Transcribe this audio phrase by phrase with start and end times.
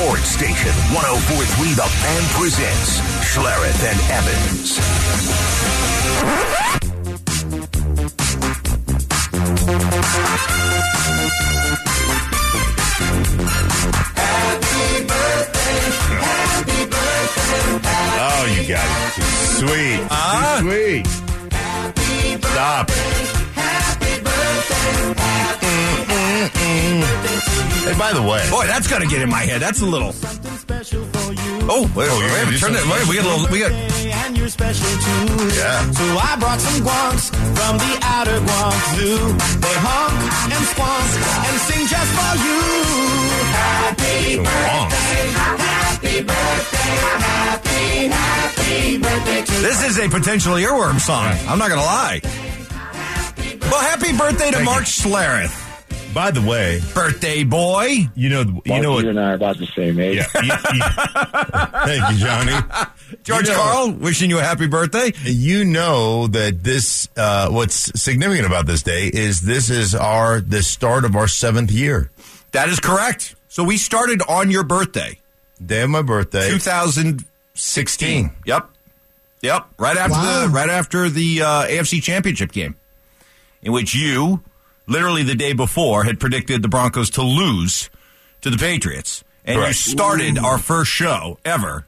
[0.00, 4.80] Sports Station 1043 The Fan presents Schlereth and Evans.
[18.22, 19.14] Oh, you got it.
[19.14, 19.22] Too
[19.60, 20.00] sweet.
[20.10, 20.60] Ah.
[20.62, 21.04] Too sweet.
[22.42, 22.90] Stop.
[26.70, 29.60] Hey, by the way, Boy, that's got to get in my head.
[29.60, 30.12] That's a little.
[31.72, 32.84] Oh, wait, Oh, wait, you're wait, turn it.
[32.86, 33.48] Wait, we got a little.
[33.50, 33.72] We got.
[33.72, 35.50] and you're special too.
[35.56, 35.90] Yeah.
[35.90, 39.18] So I brought some guanks from the outer Guank Zoo.
[39.58, 40.14] They honk
[40.54, 41.10] and squonk
[41.50, 42.60] and sing just for you.
[43.50, 44.98] Happy Some wonks.
[45.34, 46.96] happy birthday,
[47.26, 51.26] happy, happy birthday to This is a potential earworm song.
[51.48, 52.20] I'm not going to lie.
[53.70, 55.69] Well, happy birthday to Thank Mark Schlereth.
[56.14, 58.08] By the way, Birthday boy.
[58.14, 59.04] you know, you know what?
[59.04, 60.16] you and I are about the same age.
[60.16, 60.26] Yeah.
[60.42, 60.82] you- you-
[61.86, 62.56] thank you, Johnny.
[63.24, 65.12] George You know- Carl, wishing you a happy birthday.
[65.24, 67.08] You know that this.
[67.16, 71.70] Uh, what's significant about this day is this is our the start of our seventh
[71.70, 72.10] year.
[72.52, 73.34] That is correct.
[73.48, 75.18] So we started on your birthday,
[75.64, 76.48] Day of my birthday.
[76.50, 78.30] 2016.
[78.46, 78.70] Yep.
[79.42, 79.66] Yep.
[79.78, 80.14] Right after
[80.48, 82.74] the right after the uh, AFC Championship game,
[83.62, 84.42] in which you,
[84.90, 87.88] literally the day before, had predicted the Broncos to lose
[88.42, 89.76] to the Patriots, and you Correct.
[89.76, 91.86] started our first show ever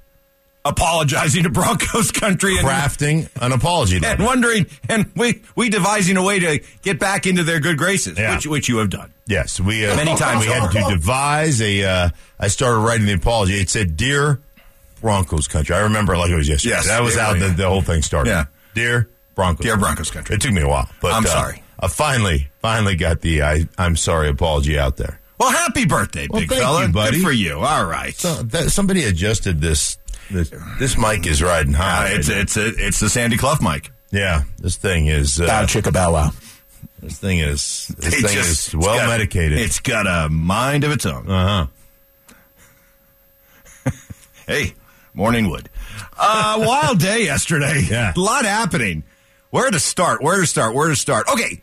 [0.64, 6.22] apologizing to Broncos country and crafting an apology and wondering, and we we devising a
[6.22, 8.34] way to get back into their good graces, Yeah.
[8.34, 9.12] which which you have done.
[9.26, 11.84] Yes, we uh, Many times we had to devise a.
[11.84, 12.08] Uh,
[12.38, 13.54] I started writing the apology.
[13.54, 14.40] It said, "Dear
[15.00, 16.74] Broncos country." I remember like it was yesterday.
[16.76, 18.30] Yes, that was how the, the whole thing started.
[18.30, 18.44] Yeah.
[18.74, 20.36] dear Broncos, Dear Broncos country.
[20.36, 21.62] It took me a while, but I'm uh, sorry.
[21.82, 25.20] I finally, finally got the I, I'm sorry apology out there.
[25.38, 26.86] Well, happy birthday, Well, big thank fella.
[26.86, 27.16] you, buddy.
[27.18, 27.58] Good for you.
[27.58, 28.14] All right.
[28.14, 29.98] So that, somebody adjusted this.
[30.30, 32.08] This, this mic is riding Uh, high.
[32.12, 33.90] it's it's a, it's the Sandy Clough mic.
[34.12, 35.40] yeah, this thing is.
[35.40, 36.30] Uh, chicka bow wow.
[37.00, 37.88] this thing is.
[37.98, 39.58] This It thing just- is it's well got- medicated.
[39.58, 41.28] It's got a mind of its own.
[41.28, 41.66] uh
[43.84, 43.90] huh.
[44.46, 44.74] Hey,
[45.14, 45.68] morning wood.
[46.16, 47.82] Uh, wild day yesterday.
[47.90, 48.12] Yeah.
[48.16, 49.02] a lot happening.
[49.50, 50.22] Where to start?
[50.22, 50.74] Where to start?
[50.74, 51.28] Where to start?
[51.28, 51.60] Okay,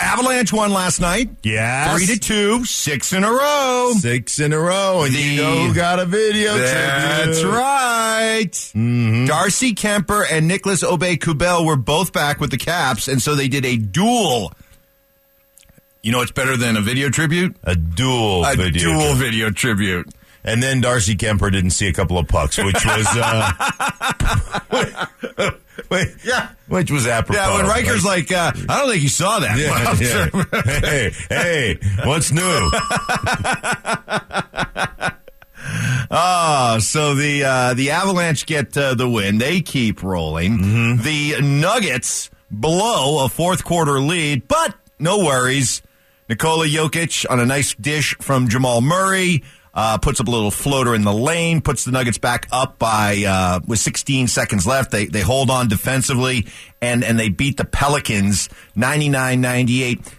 [0.00, 1.28] Avalanche won last night.
[1.42, 1.96] Yes.
[1.96, 3.92] three to two, six in a row.
[3.98, 6.56] Six in a row, and you know who got a video.
[6.56, 7.56] That's tribute.
[7.56, 8.50] right.
[8.52, 9.24] Mm-hmm.
[9.26, 13.64] Darcy Kuemper and Nicolas Aubé-Kubel were both back with the Caps, and so they did
[13.66, 14.52] a duel.
[16.04, 17.56] You know, it's better than a video tribute.
[17.64, 18.80] A dual A video.
[18.92, 19.18] dual tribute.
[19.18, 20.08] video tribute.
[20.44, 23.52] And then Darcy Kuemper didn't see a couple of pucks, which was uh,
[25.90, 26.48] wait, Yeah.
[26.68, 27.38] which was apropos.
[27.40, 29.58] Yeah, when Riker's like, uh, I don't think you saw that.
[29.58, 30.80] yeah, Well, yeah.
[30.80, 32.70] hey, hey, what's new?
[36.10, 39.36] Ah, so the uh, the Avalanche get uh, the win.
[39.36, 40.58] They keep rolling.
[40.58, 41.02] Mm-hmm.
[41.02, 45.82] The Nuggets blow a fourth quarter lead, but no worries.
[46.30, 49.42] Nikola Jokic on a nice dish from Jamal Murray
[49.74, 53.24] uh, puts up a little floater in the lane, puts the Nuggets back up by
[53.26, 54.90] uh, with 16 seconds left.
[54.90, 56.46] They they hold on defensively
[56.80, 60.12] and and they beat the Pelicans 99-98.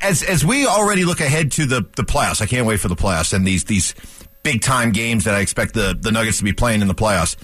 [0.00, 2.96] As as we already look ahead to the the playoffs, I can't wait for the
[2.96, 3.94] playoffs and these these
[4.42, 7.36] big time games that I expect the the Nuggets to be playing in the playoffs.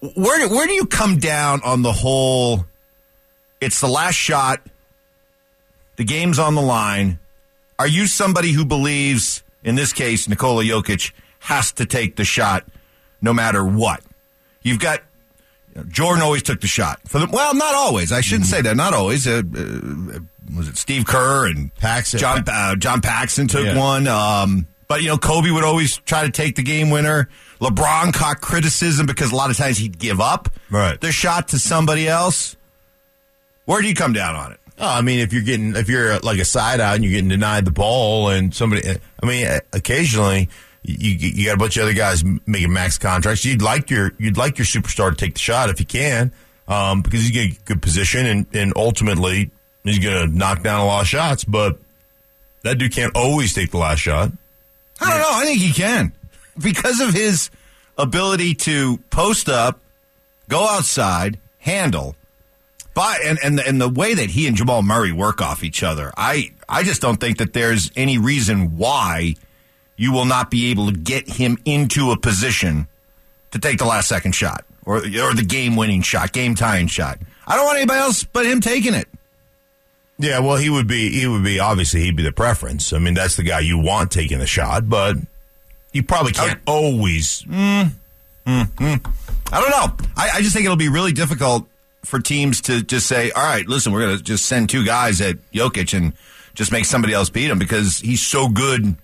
[0.00, 2.64] Where where do you come down on the whole?
[3.60, 4.60] It's the last shot.
[5.96, 7.18] The game's on the line.
[7.78, 12.64] Are you somebody who believes, in this case, Nikola Jokic has to take the shot
[13.22, 14.02] no matter what?
[14.62, 15.00] You've got
[15.88, 18.12] Jordan always took the shot for the well, not always.
[18.12, 18.76] I shouldn't say that.
[18.76, 19.26] Not always.
[19.26, 20.18] Uh, uh,
[20.56, 22.18] was it Steve Kerr and Paxson.
[22.18, 23.78] John uh, John Paxson took Yeah.
[23.78, 24.06] one.
[24.08, 27.28] Um, but you know, Kobe would always try to take the game winner.
[27.60, 31.00] LeBron caught criticism because a lot of times he'd give up Right.
[31.00, 32.56] the shot to somebody else.
[33.66, 34.59] Where do you come down on it?
[34.82, 37.12] Oh, I mean, if you're getting, if you're uh, like a side out and you're
[37.12, 40.48] getting denied the ball, and somebody, uh, I mean, uh, occasionally
[40.82, 43.44] you you got a bunch of other guys making max contracts.
[43.44, 46.32] You'd like your you'd like your superstar to take the shot if you can,
[46.68, 49.50] um, because he's getting a good position, and and ultimately
[49.84, 51.44] he's going to knock down a lot of shots.
[51.44, 51.78] But
[52.62, 54.32] that dude can't always take the last shot.
[55.00, 55.30] I don't know.
[55.30, 56.12] I think he can
[56.58, 57.50] because of his
[57.98, 59.80] ability to post up,
[60.48, 62.16] go outside, handle.
[63.00, 66.12] But and and and the way that he and Jamal Murray work off each other,
[66.18, 69.36] I I just don't think that there's any reason why
[69.96, 72.88] you will not be able to get him into a position
[73.52, 77.18] to take the last second shot or or the game winning shot, game tying shot.
[77.46, 79.08] I don't want anybody else but him taking it.
[80.18, 82.92] Yeah, well, he would be he would be obviously he'd be the preference.
[82.92, 85.16] I mean, that's the guy you want taking the shot, but
[85.94, 86.74] You probably can't oh.
[86.74, 87.44] always.
[87.44, 87.92] Mm,
[88.46, 89.12] mm, mm.
[89.50, 90.06] I don't know.
[90.18, 91.66] I, I just think it'll be really difficult
[92.04, 95.20] for teams to just say, all right, listen, we're going to just send two guys
[95.20, 96.14] at Jokic and
[96.54, 98.96] just make somebody else beat him because he's so good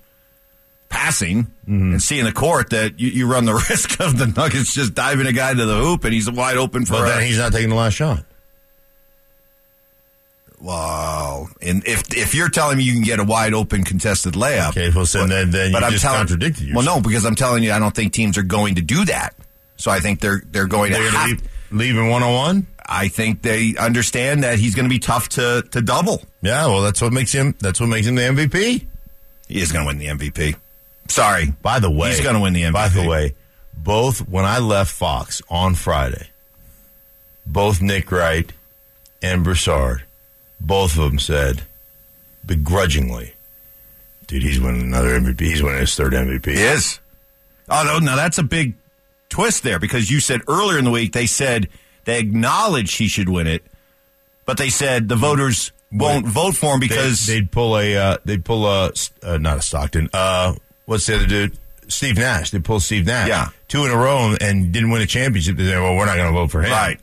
[0.89, 1.93] passing mm-hmm.
[1.93, 5.27] and seeing the court that you, you run the risk of the Nuggets just diving
[5.27, 7.71] a guy to the hoop and he's wide open for But then he's not taking
[7.71, 8.25] the last shot.
[10.61, 11.49] Wow.
[11.61, 14.71] And if if you're telling me you can get a wide open contested layup.
[14.71, 17.79] Okay, well, so then- then you just contradicted Well, no, because I'm telling you, I
[17.79, 19.35] don't think teams are going to do that.
[19.77, 22.23] So I think they're they're going They're to going have, to leave, leave in one
[22.23, 22.67] on one.
[22.89, 26.23] I think they understand that he's going to be tough to to double.
[26.43, 27.55] Yeah, well, that's what makes him.
[27.61, 28.87] That's what makes him the MVP.
[29.49, 30.57] He is going to win the MVP.
[31.09, 31.53] Sorry.
[31.63, 32.73] By the way, He's gonna win the MVP.
[32.73, 33.35] By the way,
[33.77, 36.29] both when I left Fox on Friday,
[37.47, 38.53] both Nick Wright
[39.23, 40.03] and Broussard,
[40.61, 41.63] both of them said
[42.45, 43.35] begrudgingly,
[44.27, 45.41] "Dude, he's winning another MVP.
[45.41, 46.99] He's winning his third MVP." He is.
[47.69, 48.75] Oh no, now that's a big
[49.29, 51.69] twist there because you said earlier in the week they said
[52.07, 53.63] they acknowledged he should win it,
[54.47, 58.17] but they said the voters won't vote for him They- because they'd pull a uh,
[58.25, 58.93] they'd pull a
[59.23, 60.09] uh, not a Stockton.
[60.13, 60.55] Uh,
[60.87, 61.59] what's the other dude?
[61.89, 62.51] Steve Nash.
[62.51, 63.29] They pull Steve Nash.
[63.29, 63.51] Yeah.
[63.69, 65.57] two in a row and didn't win a championship.
[65.57, 66.99] They say, "Well, we're not going to vote for him." Right.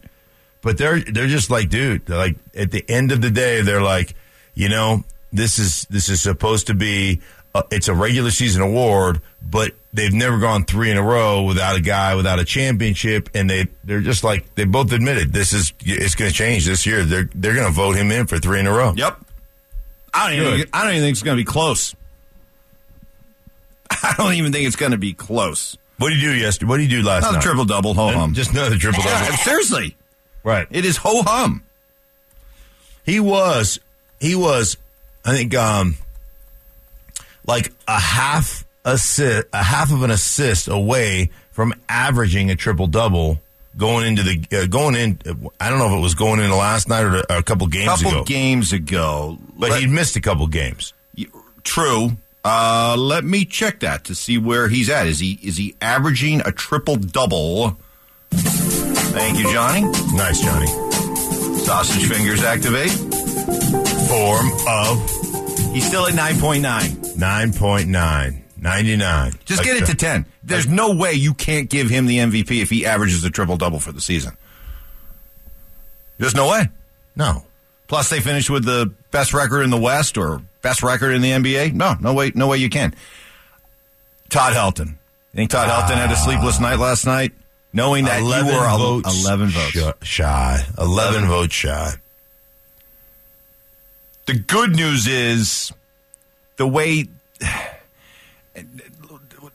[0.62, 2.06] But they're they're just like, dude.
[2.06, 4.16] They're like at the end of the day, they're like,
[4.56, 7.22] you know, this is this is supposed to be.
[7.56, 11.76] A, it's a regular season award, but they've never gone three in a row without
[11.76, 15.74] a guy without a championship, and they they're just like they both admitted this is
[15.82, 17.04] it's going to change this year.
[17.04, 18.94] They're they're going to vote him in for three in a row.
[18.96, 19.20] Yep.
[20.14, 20.58] I don't even.
[20.58, 20.70] Good.
[20.74, 21.96] I don't even think it's going to be close.
[23.92, 25.78] I don't even think it's going to be close.
[25.98, 26.70] What did you do yesterday?
[26.70, 27.44] What did you do last Another night?
[27.44, 28.34] triple double, ho hum.
[28.34, 29.16] Just another triple double.
[29.26, 29.96] Yeah, seriously,
[30.44, 30.68] right.
[30.72, 31.64] it is ho hum.
[33.06, 33.80] He was,
[34.20, 34.78] he was,
[35.26, 35.98] I think, um,
[37.46, 43.40] like a half assist, a half of an assist away from averaging a triple double
[43.78, 45.20] going into the uh, going in.
[45.60, 48.20] I don't know if it was going into last night or a, couple games couple
[48.20, 50.94] ago, games ago, but Let- he'd missed a couple games.
[51.64, 52.18] True.
[52.44, 55.08] Uh, let me check that to see where he's at.
[55.08, 57.78] Is he is he averaging a triple double?
[58.32, 59.82] Thank you, Johnny.
[60.14, 60.68] Nice, Johnny.
[61.60, 62.92] Sausage fingers activate.
[64.10, 65.33] Form of
[65.74, 67.04] He's still at nine point nine.
[67.14, 69.34] 9.9, 99.
[69.46, 70.26] Just Like get it to ten.
[70.44, 73.80] There's no way you can't give him the MVP if he averages a triple double
[73.80, 74.36] for the season.
[76.18, 76.70] There's no way.
[77.16, 77.44] No.
[77.88, 81.32] Plus, they finished with the best record in the West or best record in the
[81.32, 81.74] NBA.
[81.74, 82.96] No, no way, no way you can.
[84.30, 84.88] Todd Helton.
[84.88, 86.16] You think Todd Helton had a ah.
[86.16, 87.34] sleepless night last night,
[87.72, 90.06] knowing that you were votes eleven votes.
[90.06, 90.64] sh- shy.
[90.78, 91.94] 11 votes shy.
[94.26, 95.72] The good news is
[96.56, 97.08] the way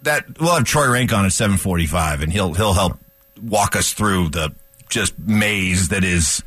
[0.02, 2.98] that we'll have Troy Renck on at seven forty five, and he'll he'll help
[3.42, 4.52] walk us through the
[4.88, 6.42] just maze that is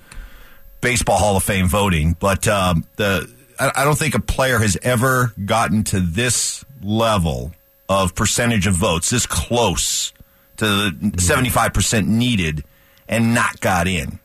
[0.81, 2.15] baseball Hall of Fame voting.
[2.19, 3.29] But um, the
[3.59, 7.51] I, don't think a player has ever gotten to this level
[7.88, 10.13] of percentage of votes, this close
[10.57, 12.63] to the seventy five percent needed,
[13.07, 14.19] and not got in.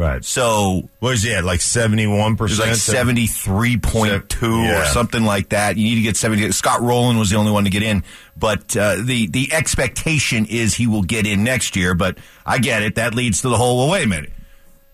[0.00, 0.24] Right.
[0.24, 1.44] So What is he at?
[1.44, 2.58] Like 71%?
[2.58, 4.82] like seventy three point two Yeah.
[4.82, 5.76] or something like that.
[5.76, 6.50] You need to get seventy.
[6.52, 8.02] Scott Rolen was the only one to get in,
[8.36, 11.94] but uh, the the expectation is he will get in next year.
[11.94, 12.16] But
[12.46, 12.94] I get it.
[12.94, 13.76] That leads to the whole.
[13.78, 14.32] Well, wait a minute.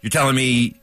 [0.03, 0.75] You're telling me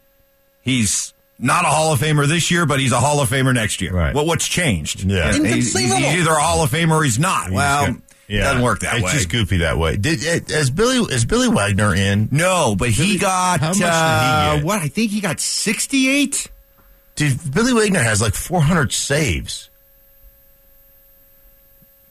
[0.61, 3.81] he's not a Hall of Famer this year, but he's a Hall of Famer next
[3.81, 3.91] year.
[3.91, 4.15] Right.
[4.15, 5.03] Well, what's changed?
[5.03, 5.33] Yeah.
[5.33, 7.51] he's, he's either a Hall of Famer or he's not.
[7.51, 7.97] well,
[8.39, 9.11] it doesn't work that it's way.
[9.13, 9.95] just goofy that way.
[9.97, 12.29] Did it, is Billy is Billy Wagner in?
[12.31, 14.63] no, but he Billy- got how much did he uh, get?
[14.65, 14.81] what?
[14.81, 16.47] I think he got sixty eight.
[17.15, 19.69] Dude, Billy Wagner has like 400 saves.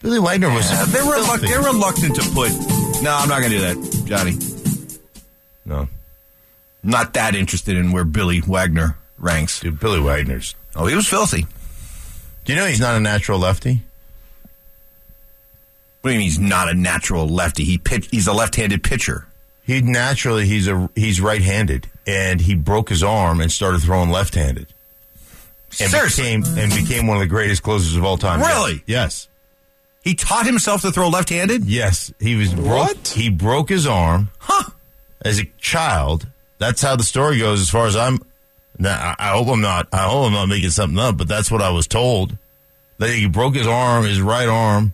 [0.01, 0.69] Billy Wagner was.
[0.93, 1.47] They're, reluct- filthy.
[1.49, 2.51] they're reluctant to put.
[3.03, 4.37] No, I'm not going to do that, Johnny.
[5.65, 5.89] no,
[6.85, 9.61] Not that interested in where Billy Wagner ranks.
[9.61, 10.55] dude, Billy Wagner's.
[10.77, 11.47] Oh, he was filthy.
[12.45, 13.83] Do you know he's not a natural lefty?
[16.03, 17.65] What do you mean he's not a natural lefty?
[17.65, 19.27] He pitch, He's a left-handed pitcher.
[19.65, 24.67] He naturally he's a he's right-handed, and he broke his arm and started throwing left-handed.
[25.81, 26.25] And Seriously?
[26.25, 28.41] became and became one of the greatest closers of all time.
[28.41, 28.83] Really?
[28.87, 29.29] Yes.
[30.03, 31.65] He taught himself to throw left-handed.
[31.65, 32.67] Yes, he was broke.
[32.67, 33.09] What?
[33.17, 34.71] He broke his arm Huh?
[35.25, 36.27] as a child.
[36.59, 37.61] That's how the story goes.
[37.61, 38.19] As far as I'm,
[38.79, 39.87] now, I I hope I'm not.
[39.93, 41.17] I hope I'm not making something up.
[41.17, 42.37] But that's what I was told.
[42.99, 44.93] That he broke his arm, his right arm.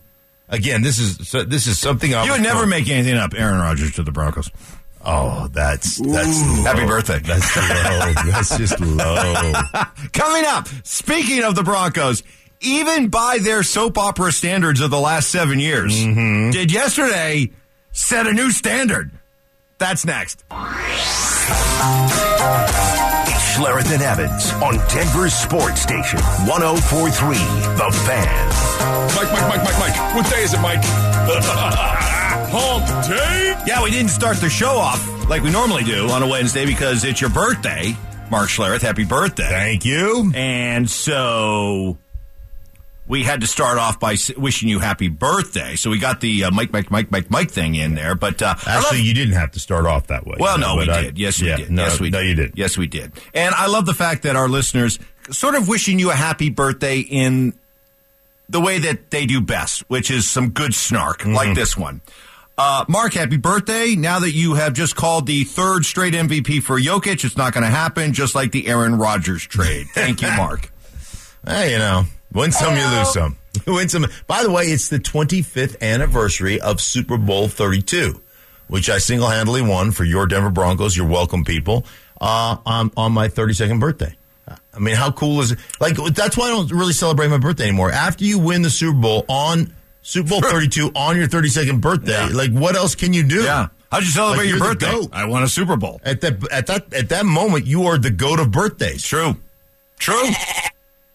[0.49, 3.33] Again, this is so- this is something I You would never make anything up.
[3.35, 4.49] Aaron Rodgers to the Broncos.
[5.05, 7.19] Oh, that's that's Happy birthday.
[7.19, 8.31] That's low.
[8.31, 9.53] that's just low.
[10.13, 12.23] Coming up, speaking of the Broncos,
[12.61, 16.51] even by their soap opera standards of the last seven years, mm-hmm.
[16.51, 17.49] did yesterday
[17.91, 19.11] set a new standard.
[19.77, 20.43] That's next.
[23.59, 27.35] Schlereth and Evans on Denver's Sports Station 1043
[27.75, 28.47] The Fan.
[29.17, 30.15] Mike, Mike, Mike, Mike, Mike.
[30.15, 30.79] What day is it, Mike?
[32.51, 33.61] Hump day?
[33.67, 37.03] Yeah, we didn't start the show off like we normally do on a Wednesday because
[37.03, 37.97] it's your birthday,
[38.31, 38.81] Mark Schlereth.
[38.81, 39.49] Happy birthday.
[39.49, 40.31] Thank you.
[40.33, 41.97] And so
[43.09, 45.75] we had to start off by wishing you happy birthday.
[45.75, 48.15] So we got the uh, Mike, Mike, Mike, Mike, Mike thing in there.
[48.15, 50.37] But uh, Actually, you didn't have to start off that way.
[50.39, 51.17] well, no, but we I- did.
[51.19, 51.71] Yes, we yeah, did.
[51.71, 52.27] No, yes, we no, did.
[52.29, 52.53] you did.
[52.55, 53.11] Yes, we did.
[53.33, 54.97] And I love the fact that our listeners
[55.31, 57.53] sort of wishing you a happy birthday in
[58.47, 61.33] the way that they do best, which is some good snark Mm-hmm.
[61.33, 62.01] like this one.
[62.57, 63.95] Uh, Mark, happy birthday.
[63.95, 67.63] Now that you have just called the third straight MVP for Jokic, it's not going
[67.63, 69.87] to happen, just like the Aaron Rodgers trade.
[69.93, 70.69] Thank you, Mark.
[71.47, 73.37] Hey, you know, win some, you lose some.
[73.67, 74.05] win some.
[74.27, 78.21] By the way, it's the 25th anniversary of Super Bowl 32,
[78.67, 80.95] which I single handedly won for your Denver Broncos.
[80.95, 81.85] You're welcome, people.
[82.21, 84.15] Uh, on on my 32nd birthday.
[84.73, 85.59] I mean, how cool is it?
[85.79, 87.91] Like that's why I don't really celebrate my birthday anymore.
[87.91, 92.29] After you win the Super Bowl on Super Bowl 32 on your 32nd birthday, Yeah.
[92.33, 93.43] like what else can you do?
[93.43, 93.67] Yeah.
[93.91, 95.07] How'd you celebrate Like, your birthday?
[95.13, 95.99] I won a Super Bowl.
[96.03, 99.03] At that at that at that moment, you are the goat of birthdays.
[99.03, 99.35] True.
[99.97, 100.23] True.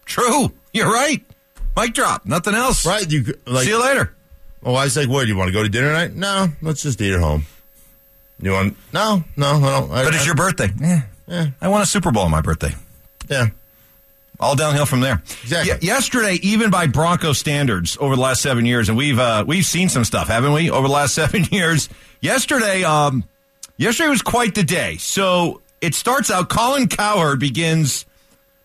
[0.05, 0.51] True.
[0.73, 1.23] You're right.
[1.77, 2.25] Mic drop.
[2.25, 2.85] Nothing else.
[2.85, 3.09] Right?
[3.09, 4.13] You like See you later.
[4.61, 5.23] My wife's like, "What?
[5.23, 7.45] Do you want to go to dinner tonight?" No, let's just eat at home.
[8.41, 8.75] You want?
[8.93, 9.91] No, no, I don't.
[9.91, 10.71] I, But it's I- your birthday.
[10.79, 11.47] Yeah.
[11.61, 12.73] I won a Super Bowl on my birthday.
[13.29, 13.47] yeah.
[14.39, 15.21] All downhill from there.
[15.43, 15.73] Exactly.
[15.81, 19.65] Ye- yesterday, even by Bronco standards, over the last seven years, and we've uh, we've
[19.65, 20.69] seen some stuff, haven't we?
[20.69, 21.87] Over the last seven years.
[22.21, 23.23] Yesterday, um,
[23.77, 24.97] yesterday was quite the day.
[24.97, 26.49] So it starts out.
[26.49, 28.05] Colin Cowherd begins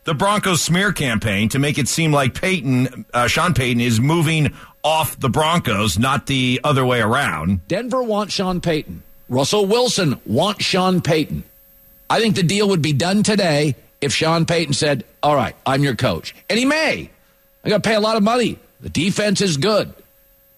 [0.04, 4.54] the Broncos smear campaign to make it seem like Payton, uh, Sean Payton, is moving
[4.82, 7.66] off the Broncos, not the other way around.
[7.68, 9.02] Denver wants Sean Payton.
[9.28, 11.44] Russell Wilson wants Sean Payton.
[12.08, 15.84] I think the deal would be done today if Sean Payton said, All right, I'm
[15.84, 16.34] your coach.
[16.48, 17.10] And he may.
[17.64, 18.58] I got to pay a lot of money.
[18.80, 19.92] The defense is good.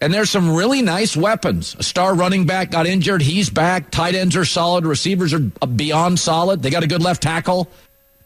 [0.00, 1.76] And there's some really nice weapons.
[1.78, 3.22] A star running back got injured.
[3.22, 3.90] He's back.
[3.90, 4.84] Tight ends are solid.
[4.84, 6.62] Receivers are beyond solid.
[6.62, 7.68] They got a good left tackle.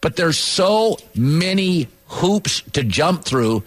[0.01, 3.63] But there's so many hoops to jump through.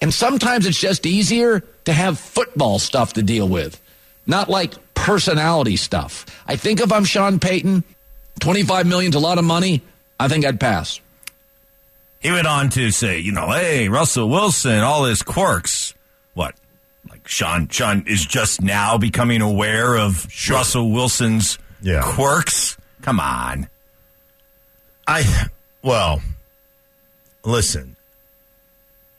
[0.00, 3.80] And sometimes it's just easier to have football stuff to deal with,
[4.26, 6.26] not like personality stuff.
[6.46, 7.84] I think if I'm Sean Payton,
[8.40, 9.82] 25 million's a lot of money.
[10.18, 11.00] I think I'd pass.
[12.20, 15.92] He went on to say, you know, hey, Russell Wilson, all his quirks.
[16.32, 16.54] What?
[17.10, 22.00] Like Sean Sean is just now becoming aware of Russell Wilson's Yeah.
[22.02, 22.76] quirks?
[23.02, 23.68] Come on.
[25.06, 25.22] I
[25.84, 26.20] well,
[27.44, 27.96] listen.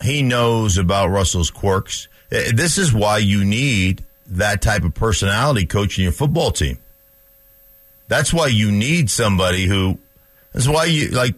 [0.03, 2.07] He knows about Russell's quirks.
[2.31, 6.79] Uh, This is why you need that type of personality coaching your football team.
[8.07, 9.97] That's why you need somebody who.
[10.53, 11.35] That's why you like,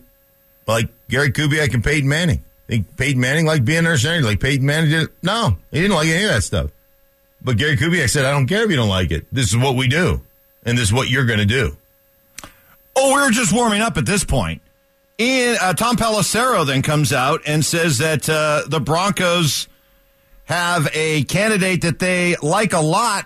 [0.68, 2.44] like Gary Kubiak and Peyton Manning.
[2.68, 4.22] Think Peyton Manning liked being there center?
[4.26, 5.10] Like Peyton Manning did?
[5.24, 6.72] No, he didn't like any of that stuff.
[7.42, 9.26] But Gary Kubiak said, "I don't care if you don't like it.
[9.32, 10.22] This is what we do,
[10.66, 11.78] and this is what you're going to do."
[12.96, 14.62] Oh, we were just warming up at this point.
[15.20, 19.68] Ian, uh, Tom Pelissero then comes out and says that uh, the Broncos
[20.46, 23.26] have a candidate that they like a lot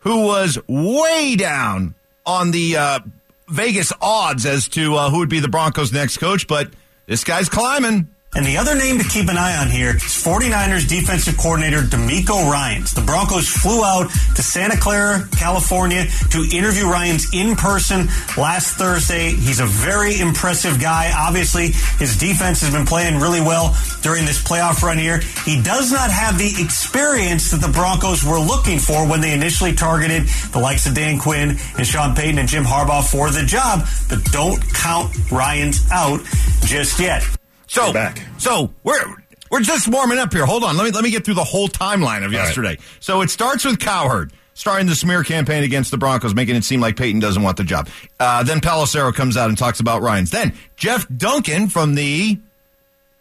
[0.00, 1.94] who was way down
[2.24, 3.00] on the uh,
[3.46, 6.72] Vegas odds as to uh, who would be the Broncos' next coach, but
[7.06, 8.08] this guy's climbing.
[8.36, 12.50] And the other name to keep an eye on here is 49ers defensive coordinator DeMeco
[12.50, 12.92] Ryans.
[12.92, 18.06] The Broncos flew out to Santa Clara, California to interview Ryans in person
[18.36, 19.30] last Thursday.
[19.30, 21.10] He's a very impressive guy.
[21.16, 21.68] Obviously,
[21.98, 25.18] his defense has been playing really well during this playoff run here.
[25.44, 29.72] He does not have the experience that the Broncos were looking for when they initially
[29.72, 33.88] targeted the likes of Dan Quinn and Sean Payton and Jim Harbaugh for the job,
[34.08, 36.20] but don't count Ryans out
[36.60, 37.24] just yet.
[37.68, 38.20] So, back.
[38.38, 39.14] so we're
[39.50, 40.44] we're just warming up here.
[40.46, 42.78] Hold on, let me let me get through the whole timeline of yesterday.
[43.00, 46.80] So it starts with Cowherd starting the smear campaign against the Broncos, making it seem
[46.80, 47.88] like Payton doesn't want the job.
[48.18, 50.30] Uh, then Pelissero comes out and talks about Ryans.
[50.32, 52.38] Then Jeff Duncan from the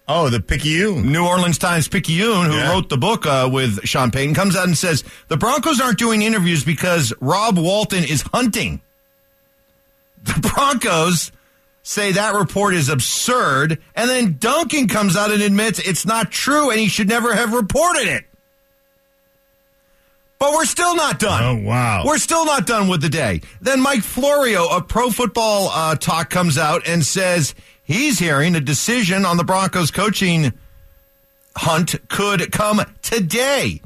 [0.10, 1.12] Oh, the Picayune.
[1.12, 2.72] New Orleans Times Picayune, who Yeah.
[2.72, 6.22] wrote the book uh, with Sean Payton, comes out and says the Broncos aren't doing
[6.22, 8.80] interviews because Rob Walton is hunting.
[10.24, 11.32] The Broncos
[11.88, 16.70] say that report is absurd, and then Duncan comes out and admits it's not true
[16.70, 18.26] and he should never have reported it.
[20.38, 21.44] But we're still not done.
[21.44, 22.04] Oh, wow.
[22.06, 23.42] We're still not done with the day.
[23.62, 28.60] Then Mike Florio of Pro Football uh, Talk comes out and says he's hearing a
[28.60, 30.52] decision on the Broncos coaching
[31.56, 33.82] hunt could come today.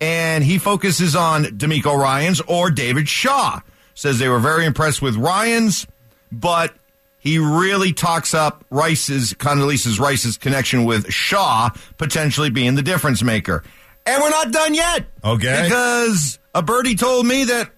[0.00, 3.60] And he focuses on DeMeco Ryans or David Shaw.
[3.94, 5.86] Says they were very impressed with Ryans,
[6.32, 6.74] but
[7.24, 13.64] he really talks up Rice's, Condoleezza Rice's connection with Shaw potentially being the difference maker.
[14.04, 15.06] And we're not done yet.
[15.24, 15.62] Okay.
[15.62, 17.70] Because a birdie told me that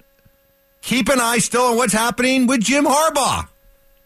[0.82, 3.46] keep an eye still on what's happening with Jim Harbaugh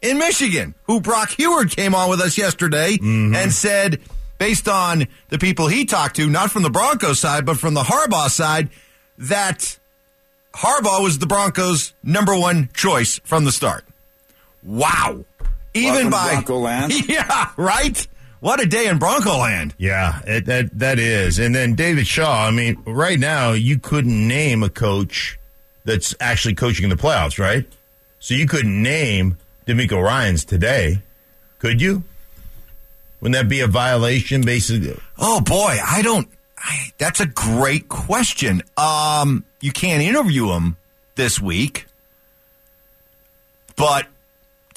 [0.03, 3.35] in Michigan, who Brock Huard came on with us yesterday mm-hmm.
[3.35, 3.99] and said,
[4.37, 7.83] based on the people he talked to, not from the Broncos side, but from the
[7.83, 8.69] Harbaugh side,
[9.17, 9.79] that
[10.55, 13.87] Harbaugh was the Broncos' number one choice from the start.
[14.63, 15.25] Wow.
[15.75, 16.93] Even Welcome by Bronco land.
[17.09, 18.07] Yeah, right?
[18.41, 19.75] What a day in Bronco land.
[19.79, 21.39] Yeah, it, that that is.
[21.39, 22.47] And then David Shaw.
[22.47, 25.39] I mean, right now you couldn't name a coach
[25.85, 27.67] that's actually coaching in the playoffs, right?
[28.19, 29.37] So you couldn't name
[29.67, 31.03] DeMeco Ryans today,
[31.59, 32.03] could you?
[33.21, 34.99] Wouldn't that be a violation, basically?
[35.19, 36.29] Oh boy, I don't.
[36.57, 38.63] I, that's a great question.
[38.77, 40.77] Um, you can't interview him
[41.15, 41.87] this week,
[43.77, 44.07] but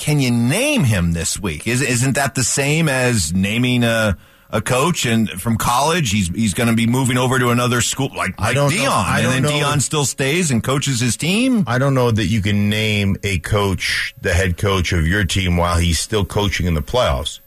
[0.03, 1.65] can you name him this week?
[1.65, 4.17] Is, isn't that the same as naming a
[4.49, 6.11] a coach and from college?
[6.11, 8.75] He's he's going to be moving over to another school like, I don't know.
[8.75, 9.65] Deion, I and don't then know.
[9.65, 11.63] Deion still stays and coaches his team.
[11.67, 15.55] I don't know that you can name a coach, the head coach of your team,
[15.55, 17.39] while he's still coaching in the playoffs.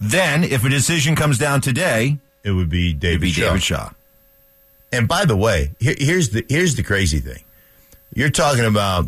[0.00, 3.46] Then, if a decision comes down today, It would be David be Shaw.
[3.46, 3.90] David Shaw.
[4.90, 7.44] And by the way, here, here's the here's the crazy thing.
[8.12, 9.06] You're talking about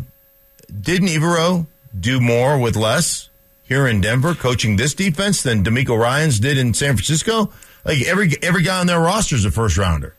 [0.71, 1.67] didn't Evero
[1.97, 3.29] do more with less
[3.63, 7.51] here in Denver, coaching this defense than DeMeco Ryans did in San Francisco?
[7.85, 10.15] Like every every guy on their roster is a first rounder.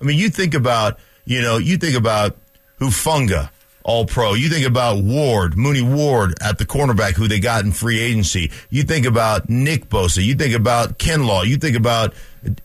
[0.00, 2.36] I mean, you think about you know you think about
[2.80, 3.50] Hufanga,
[3.84, 4.34] All Pro.
[4.34, 8.50] You think about Ward, Mooney Ward at the cornerback, who they got in free agency.
[8.70, 10.24] You think about Nick Bosa.
[10.24, 11.46] You think about Kinlaw.
[11.46, 12.14] You think about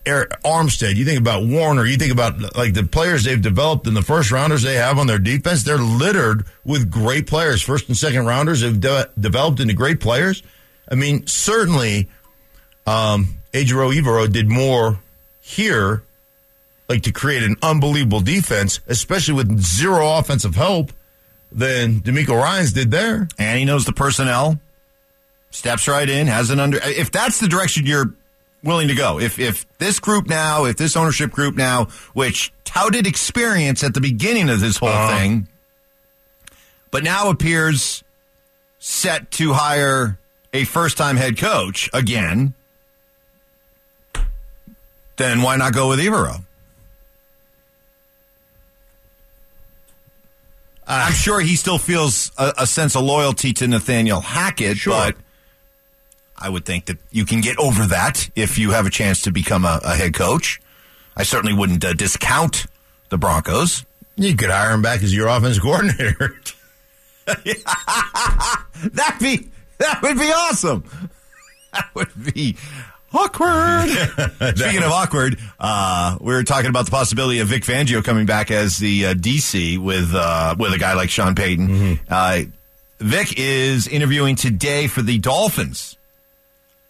[0.05, 0.95] Arik Armstead.
[0.95, 1.85] You think about Warner.
[1.85, 5.07] You think about like the players they've developed and the first rounders they have on
[5.07, 5.63] their defense.
[5.63, 7.61] They're littered with great players.
[7.61, 10.43] First and second rounders have de- developed into great players.
[10.89, 12.09] I mean, certainly,
[12.85, 14.99] um, Ejiro did more
[15.41, 16.03] here,
[16.89, 20.91] like to create an unbelievable defense, especially with zero offensive help,
[21.51, 23.27] than DeMeco Ryans did there.
[23.37, 24.59] and he knows the personnel.
[25.49, 26.77] Steps right in, has an under.
[26.83, 28.13] If that's the direction you're
[28.63, 33.07] willing to go, if if this group now, if this ownership group now, which touted
[33.07, 35.17] experience at the beginning of this whole Uh-huh.
[35.17, 35.47] thing,
[36.91, 38.03] but now appears
[38.79, 40.19] set to hire
[40.53, 42.53] a first-time head coach again,
[45.15, 46.43] then why not go with Evero?
[50.87, 54.93] I'm sure he still feels a, a sense of loyalty to Nathaniel Hackett, Sure.
[54.93, 55.15] but
[56.37, 59.31] I would think that you can get over that if you have a chance to
[59.31, 60.61] become a, a head coach.
[61.15, 62.67] I certainly wouldn't uh, discount
[63.09, 63.85] the Broncos.
[64.15, 66.39] You could hire him back as your offense coordinator.
[67.25, 70.83] That'd be that would be awesome.
[71.73, 72.55] That would be
[73.17, 73.89] awkward.
[74.57, 78.51] Speaking of awkward, uh, we were talking about the possibility of Vic Fangio coming back
[78.51, 81.99] as the uh, DC with uh, with a guy like Sean Payton.
[82.09, 82.41] Uh,
[82.99, 85.97] Vic is interviewing today for the Dolphins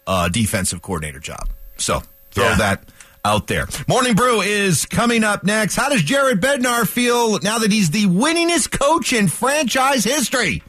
[0.06, 1.50] uh, defensive coordinator job.
[1.78, 2.56] So throw Yeah.
[2.56, 2.84] that
[3.26, 3.68] out there.
[3.90, 5.76] Morning Brew is coming up next.
[5.76, 10.63] How does Jared Bednar feel now that he's the winningest coach in franchise history?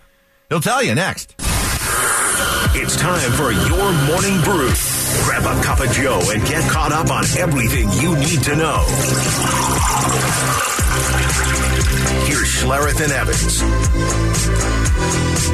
[0.48, 1.36] He'll tell you next.
[2.80, 4.70] It's time for your morning brew.
[5.24, 8.84] Grab a cup of Joe and get caught up on everything you need to know.
[12.26, 13.62] Here's Schlereth and Evans.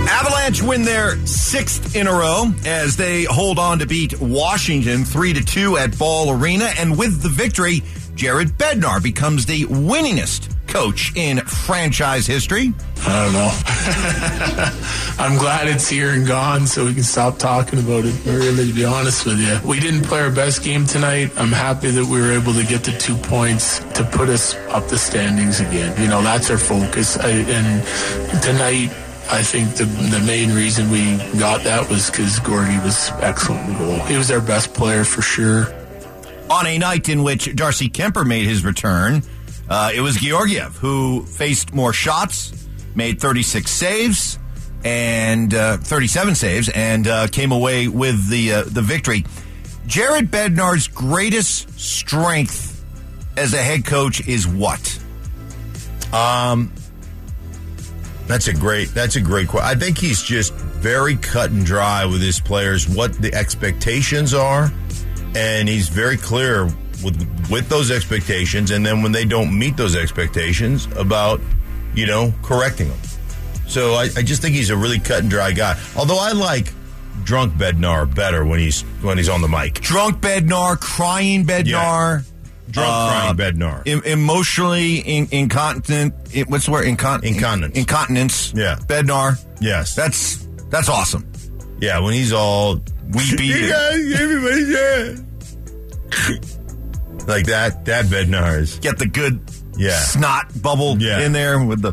[0.07, 5.33] Avalanche win their sixth in a row as they hold on to beat Washington three
[5.33, 7.83] to two at Ball Arena, and with the victory,
[8.15, 12.75] Jared Bednar becomes the winningest coach in franchise history.
[13.07, 13.53] I don't know.
[15.25, 18.27] I'm glad it's here and gone so we can stop talking about it.
[18.27, 21.31] Really, to be honest with you, we didn't play our best game tonight.
[21.37, 24.89] I'm happy that we were able to get the two points to put us up
[24.89, 25.97] the standings again.
[26.03, 27.17] You know, that's our focus.
[27.19, 28.91] I, and tonight,
[29.31, 33.79] I think the the main reason we got that was because Gordy was excellent in
[33.79, 34.01] goal.
[34.07, 35.73] He was our best player for sure.
[36.51, 39.23] On a night in which Darcy Kuemper made his return,
[39.69, 44.39] uh, it was Georgiev who faced more shots, made 36 saves
[44.85, 49.25] and uh, 37 saves, and uh, came away with the uh, the victory.
[49.87, 52.85] Jared Bednar's greatest strength
[53.37, 54.99] as a head coach is what?
[56.13, 56.73] Um,
[58.27, 58.89] That's a great.
[58.91, 59.77] That's a great question.
[59.77, 62.89] I think he's just very cut and dry with his players.
[62.89, 64.71] What the expectations are,
[65.35, 66.69] and he's very clear
[67.05, 68.71] with with those expectations.
[68.71, 71.41] And then when they don't meet those expectations, about
[71.95, 72.99] you know correcting them.
[73.67, 75.79] So I, I just think he's a really cut and dry guy.
[75.97, 76.73] Although I like
[77.25, 79.75] drunk Bednar better when he's when he's on the mic.
[79.81, 82.25] Drunk Bednar, crying Bednar.
[82.71, 83.83] Drunk Uh, crying Bednar.
[83.87, 86.13] em- emotionally in, incontinent.
[86.33, 86.87] It, what's the word?
[86.87, 87.77] Incon- Incontinence.
[87.79, 88.53] Incontinence.
[88.55, 88.77] Yeah.
[88.87, 89.39] Bednar.
[89.61, 91.25] yes, That's that's awesome.
[91.81, 92.01] yeah.
[92.01, 92.77] When he's all
[93.11, 93.45] Weepy.
[93.45, 95.27] You guys, everybody's dead.
[97.27, 97.85] Like that.
[97.87, 99.41] That Bednar is Get the good
[99.77, 99.99] Yeah.
[99.99, 101.21] snot bubble Yeah.
[101.21, 101.93] in there with the.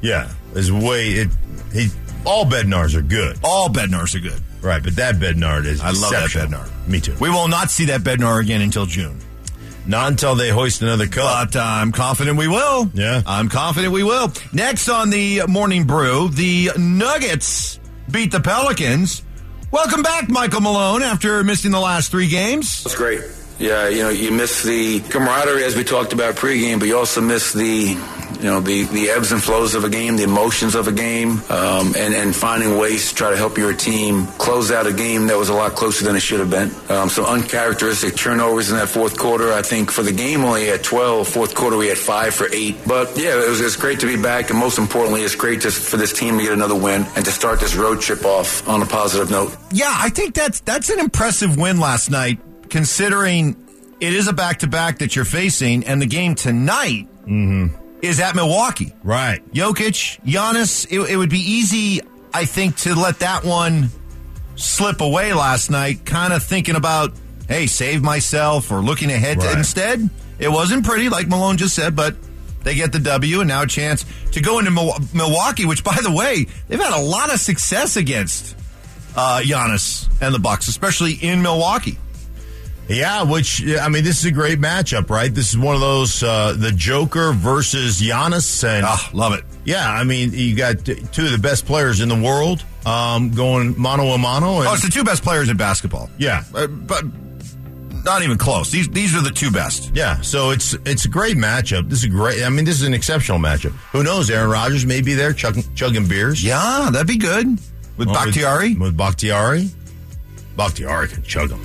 [0.00, 1.28] yeah is way it.
[1.72, 1.88] He
[2.24, 4.40] all Bednars are good, All Bednars are good.
[4.60, 4.82] right?
[4.82, 6.30] But that Bednar is I love that.
[6.30, 6.68] Bednar.
[6.88, 7.14] Me too.
[7.20, 9.18] We will not see that Bednar again until June.
[9.86, 11.50] Not until they hoist another cup.
[11.52, 12.90] But uh, I'm confident we will.
[12.92, 13.22] Yeah.
[13.26, 14.30] I'm confident we will.
[14.52, 19.22] Next on the morning brew, the Nuggets beat the Pelicans.
[19.72, 22.82] Welcome back, Michael Malone, after missing the last three games.
[22.84, 23.20] That's great.
[23.60, 27.20] Yeah, you know, you miss the camaraderie as we talked about pregame, but you also
[27.20, 27.94] miss the,
[28.40, 31.42] you know, the, the ebbs and flows of a game, the emotions of a game,
[31.50, 35.26] um, and, and finding ways to try to help your team close out a game
[35.26, 36.70] that was a lot closer than it should have been.
[36.88, 39.52] Um, uncharacteristic turnovers in that fourth quarter.
[39.52, 41.28] I think for the game only had 12.
[41.28, 42.76] Fourth quarter we had five for eight.
[42.86, 45.86] But yeah, it was, it's great to be back, and most importantly, it's great just
[45.86, 48.80] for this team to get another win and to start this road trip off on
[48.80, 49.54] a positive note.
[49.70, 52.38] Yeah, I think that's that's an impressive win last night,
[52.70, 53.56] considering
[54.00, 57.06] it is a back to back that you're facing, and the game tonight
[58.02, 58.92] is at Milwaukee.
[59.04, 59.46] Right.
[59.52, 62.00] Jokic, Giannis, it, it would be easy,
[62.32, 63.90] I think, to let that one
[64.56, 67.12] slip away last night, kind of thinking about,
[67.48, 69.40] hey, save myself or looking ahead.
[69.40, 69.58] To, Right.
[69.58, 72.16] instead, it wasn't pretty, like Malone just said, but
[72.64, 74.70] they get the W and now a chance to go into
[75.14, 78.56] Milwaukee, which, by the way, they've had a lot of success against
[79.16, 81.98] uh, Giannis and the Bucks, especially in Milwaukee.
[82.90, 85.32] Yeah, which I mean, this is a great matchup, right?
[85.32, 89.44] This is one of those uh, the Joker versus Giannis, and Ah, love it.
[89.64, 93.80] yeah, I mean, you got two of the best players in the world um, going
[93.80, 94.58] mano a mano.
[94.58, 96.10] And, Oh, it's the two best players in basketball.
[96.18, 97.04] yeah, Uh, but
[98.04, 98.70] not even close.
[98.70, 99.92] These these are the two best.
[99.94, 100.20] yeah.
[100.22, 101.88] So it's it's a great matchup.
[101.88, 102.42] This is a great.
[102.42, 103.72] I mean, this is an exceptional matchup.
[103.92, 104.30] Who knows?
[104.30, 106.42] Aaron Rodgers may be there chugging, chugging beers.
[106.42, 107.46] Yeah, that'd be good
[107.98, 108.70] with Well, Bakhtiari.
[108.72, 109.68] With, with Bakhtiari,
[110.56, 111.62] Bakhtiari can chug them.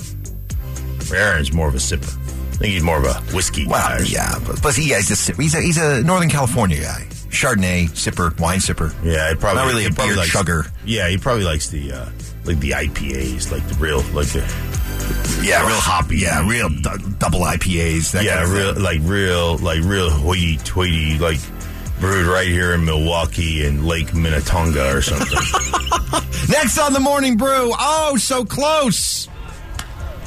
[1.13, 2.15] Aaron's more of a sipper.
[2.53, 3.99] I think he's more of a whiskey guy.
[4.05, 7.05] Yeah, but, but he, he's, a, he's a he's a Northern California guy.
[7.29, 8.93] Chardonnay sipper, wine sipper.
[9.03, 10.71] Yeah, it probably Not really he a probably beer likes- chugger.
[10.85, 12.09] Yeah, he probably likes the uh,
[12.45, 14.39] like the IPAs, like the real, like the
[15.43, 16.17] Yeah, real hoppy.
[16.19, 18.13] Yeah, real du- double IPAs.
[18.23, 18.83] Yeah, kind of real thing.
[18.83, 21.39] like real like real hoity toity like
[21.99, 25.27] brewed right here in Milwaukee and Lake Minnetonka or something.
[26.49, 27.71] Next on the morning brew.
[27.77, 29.27] Oh, so close.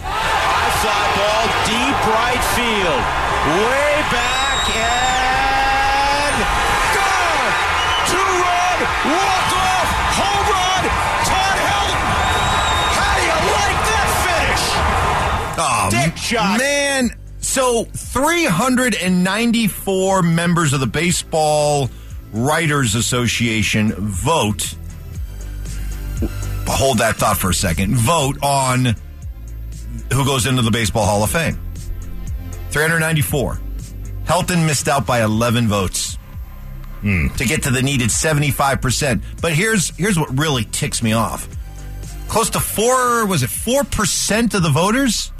[0.02, 3.02] High fly ball, deep right field.
[3.48, 6.37] Way back and
[6.94, 7.52] gone.
[8.11, 8.78] Two run,
[9.14, 10.82] walk off, home run,
[11.24, 12.02] Todd Helton.
[12.98, 14.64] How do you like that finish?
[15.58, 16.58] Oh, Dick shot.
[16.58, 21.90] Man, so 394 members of the Baseball
[22.32, 24.74] Writers Association vote.
[26.66, 27.94] Hold that thought for a second.
[27.96, 28.94] Vote on
[30.12, 31.61] who goes into the Baseball Hall of Fame.
[32.70, 33.61] 394.
[34.24, 36.18] Helton missed out by 11 votes
[37.01, 37.29] hmm.
[37.37, 39.22] to get to the needed 75%.
[39.40, 41.48] But here's here's what really ticks me off.
[42.29, 45.33] Close to 4 was it 4% of the voters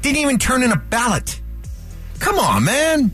[0.00, 1.40] didn't even turn in a ballot.
[2.20, 3.12] Come on, man.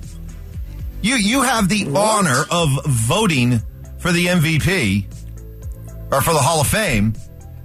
[1.03, 3.61] You you have the honor of voting
[3.99, 5.05] for the MVP
[6.13, 7.15] or for the Hall of Fame,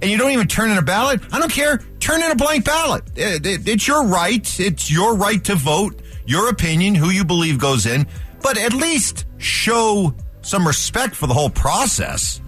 [0.02, 1.20] and you don't even turn in a ballot.
[1.32, 1.80] I don't care.
[2.00, 3.04] Turn in a blank ballot.
[3.16, 4.60] Eh, it- it- it's your right.
[4.60, 6.00] It's your right to vote.
[6.26, 8.06] Your opinion, who you believe goes in,
[8.42, 12.40] but at least show some respect for the whole process.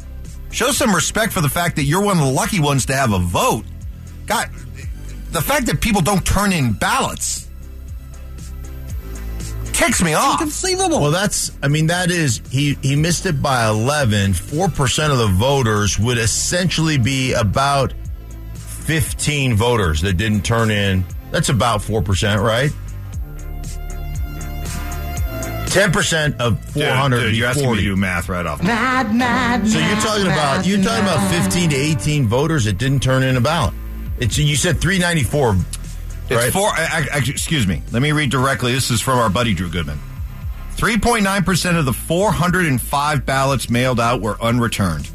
[0.50, 3.12] Show some respect for the fact that you're one of the lucky ones to have
[3.12, 3.64] a vote.
[4.26, 4.48] God,
[5.32, 7.46] the fact that people don't turn in ballots
[9.74, 10.40] ticks me off.
[11.00, 14.32] well, that's I mean that is he he missed it by 11.
[14.32, 17.92] 4% of the voters would essentially be about
[18.54, 21.04] 15 voters that didn't turn in.
[21.30, 22.70] That's about 4%, right?
[25.74, 28.62] 10% of 400 you're asking me to do math right off.
[28.62, 33.00] Mad, mad, So you're talking about you're talking about 15 to 18 voters that didn't
[33.00, 33.74] turn in a ballot.
[34.18, 35.56] It's you said 394.
[36.24, 36.52] It's right?
[36.52, 36.68] four.
[36.68, 37.82] I, I, excuse me.
[37.92, 38.72] Let me read directly.
[38.72, 39.98] This is from our buddy Drew Goodman.
[40.72, 45.08] Three point nine percent of the four hundred and five ballots mailed out were unreturned.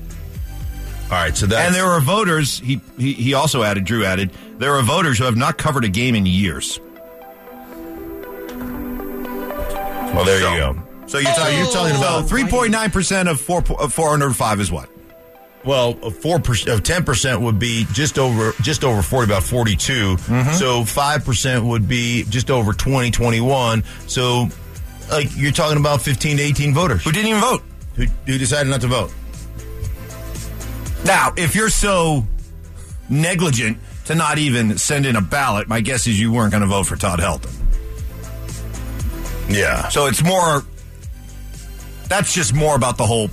[1.06, 4.30] All right, so that And there are voters, he, he, he also added, Drew added,
[4.60, 6.80] there are voters who have not covered a game in years.
[10.13, 10.84] well, there So- you go.
[11.08, 11.72] So you're, talking, you're oh.
[11.72, 14.88] talking about- 3.9% of, four, of 405 is what?
[15.65, 20.54] Well, four percent ten percent would be just over just over forty, about forty mm-hmm.
[20.54, 23.84] So five percent would be just over 20, 21.
[24.08, 24.48] So,
[25.12, 27.62] like you're talking about fifteen to eighteen voters Who didn't even vote.
[27.95, 29.13] who, who decided not to vote.
[31.06, 32.26] Now, if you're so
[33.10, 36.67] negligent to not even send in a ballot, my guess is you weren't going to
[36.67, 37.54] vote for Todd Helton.
[39.50, 39.89] Yeah.
[39.89, 40.63] So it's more.
[42.08, 43.30] That's just more about the whole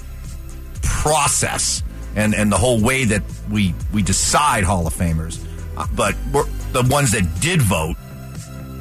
[0.82, 1.82] process
[2.16, 5.44] and and the whole way that we we decide Hall of Famers.
[5.76, 7.96] Uh, but we're, the ones that did vote,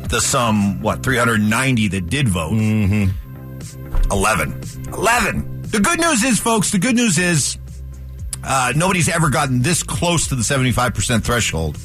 [0.09, 3.11] the some what 390 that did vote, mm-hmm.
[4.11, 4.61] 11,
[4.93, 5.61] 11.
[5.63, 6.71] The good news is, folks.
[6.71, 7.57] The good news is
[8.43, 11.77] uh, nobody's ever gotten this close to the 75 percent threshold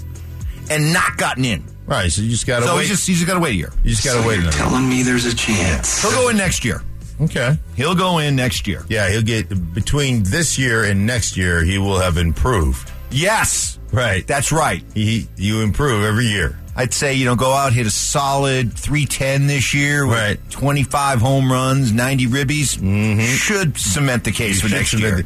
[0.70, 1.64] and not gotten in.
[1.86, 2.12] Right.
[2.12, 2.82] So you just got to So wait.
[2.82, 3.72] he's just he's just got to wait a year.
[3.82, 4.56] you just got to wait another.
[4.56, 6.00] Telling me there's a chance.
[6.02, 6.82] He'll go in next year.
[7.20, 7.58] Okay.
[7.76, 8.84] He'll go in next year.
[8.88, 11.62] Yeah, he'll get between this year and next year.
[11.62, 12.90] He will have improved.
[13.10, 13.78] Yes.
[13.92, 14.26] Right.
[14.26, 14.82] That's right.
[14.94, 16.56] He you improve every year.
[16.76, 20.50] I'd say, you know, go out, hit a solid 310 this year with Right.
[20.50, 22.78] 25 home runs, 90 ribbies.
[22.78, 23.26] Mhm.
[23.36, 25.16] Should cement the case for should next year.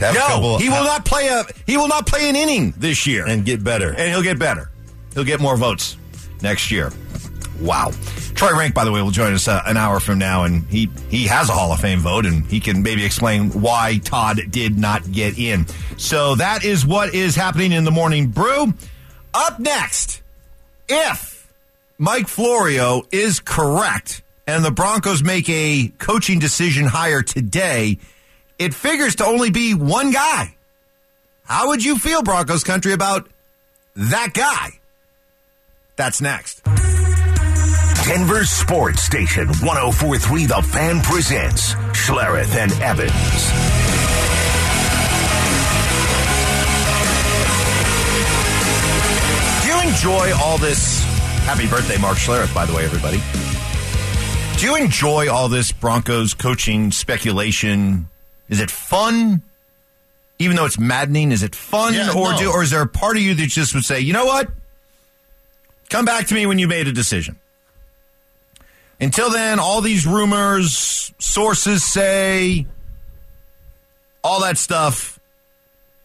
[0.00, 3.26] the- No, he will not play a he will not play an inning this year.
[3.26, 3.90] and get better.
[3.90, 4.70] and he'll get better.
[5.14, 5.96] He'll get more votes
[6.40, 6.90] next year.
[7.60, 7.92] Wow.
[8.34, 10.88] Troy Renck, by the way, will join us uh, an hour from now, and he
[11.10, 14.78] he has a Hall of Fame vote, and he can maybe explain why Todd did
[14.78, 15.66] not get in.
[15.98, 18.72] So that is what is happening in the morning brew.
[19.34, 20.22] Up next,
[20.88, 21.52] if
[21.98, 27.98] Mike Florio is correct and the Broncos make a coaching decision hire today,
[28.58, 30.56] it figures to only be one guy.
[31.44, 33.28] How would you feel, Broncos country, about
[33.96, 34.80] that guy?
[35.96, 36.62] That's next.
[38.04, 43.10] Denver Sports Station 1043 The Fan presents Schlereth and Evans.
[49.62, 51.02] Do you enjoy all this?
[51.44, 53.20] Happy birthday, Mark Schlereth, by the way, everybody.
[54.58, 58.08] Do you enjoy all this Broncos coaching speculation?
[58.48, 59.42] Is it fun?
[60.38, 61.92] Even though it's maddening, is it fun?
[61.94, 62.38] Yeah, or no.
[62.38, 64.48] do, or is there a part of you that just would say, you know what?
[65.90, 67.36] Come back to me when you made a decision.
[69.00, 72.66] Until then, all these rumors, sources say,
[74.22, 75.18] all that stuff,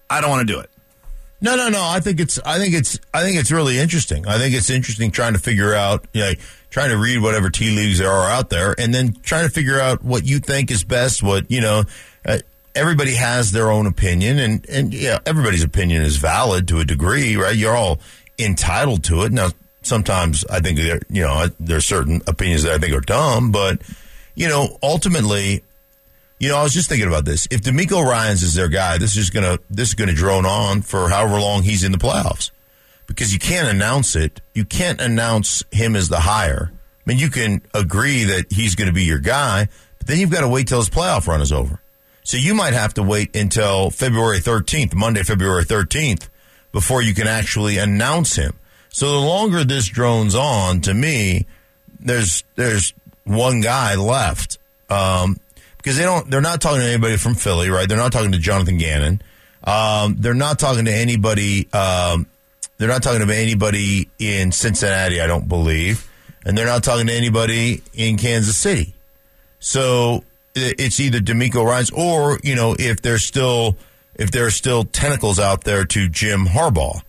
[0.09, 0.69] I don't want to do it.
[1.41, 1.83] No, no, no.
[1.83, 2.39] I think it's.
[2.45, 2.97] I think it's.
[3.13, 4.25] I think it's really interesting.
[4.25, 6.05] I think it's interesting trying to figure out.
[6.13, 6.31] You know,
[6.69, 9.79] trying to read whatever tea leaves there are out there, and then trying to figure
[9.79, 11.21] out what you think is best.
[11.21, 11.83] What you know.
[12.25, 12.39] Uh,
[12.73, 17.35] everybody has their own opinion, and and yeah, everybody's opinion is valid to a degree,
[17.35, 17.55] right?
[17.55, 17.99] You're all
[18.39, 19.31] entitled to it.
[19.31, 19.49] Now,
[19.85, 23.81] sometimes I think there, you know, there's certain opinions that I think are dumb, but
[24.35, 25.63] you know, ultimately,
[26.39, 27.47] you know, I was just thinking about this.
[27.49, 31.09] If DeMeco Ryans is their guy, this is gonna this is gonna drone on for
[31.09, 32.51] however long he's in the playoffs,
[33.07, 34.41] because you can't announce it.
[34.53, 36.71] You can't announce him as the hire.
[37.05, 39.67] I mean, you can agree that he's going to be your guy,
[39.99, 41.79] but then you've got to wait till his playoff run is over.
[42.23, 46.29] So you might have to wait until February 13th, Monday, February 13th,
[46.71, 48.57] before you can actually announce him.
[48.95, 51.47] So the longer this drones on, to me,
[51.99, 52.93] there's there's
[53.25, 54.57] one guy left
[54.89, 55.37] um,
[55.75, 57.89] because they don't they're not talking to anybody from Philly, right?
[57.89, 59.21] They're not talking to Jonathan Gannon.
[59.65, 61.67] Um, they're not talking to anybody.
[61.73, 62.25] Um,
[62.77, 66.09] they're not talking to anybody in Cincinnati, I don't believe,
[66.45, 68.93] and they're not talking to anybody in Kansas City.
[69.59, 70.23] So
[70.55, 73.75] it's either DeMeco Ryans or you know if there's still
[74.15, 77.01] if there are still tentacles out there to Jim Harbaugh.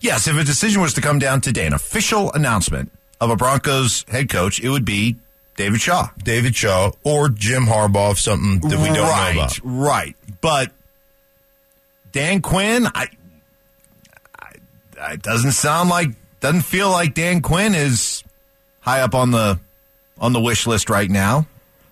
[0.00, 4.04] Yes, if a decision was to come down today, an official announcement of a Broncos
[4.08, 5.16] head coach, it would be
[5.56, 6.10] David Shaw.
[6.22, 9.60] David Shaw or Jim Harbaugh, if something that we don't right, know about.
[9.64, 10.16] Right.
[10.40, 10.70] But
[12.12, 13.08] Dan Quinn, I,
[14.38, 18.22] I, it doesn't sound like, doesn't feel like Dan Quinn is
[18.80, 19.58] high up on the
[20.20, 21.46] on the wish list right now.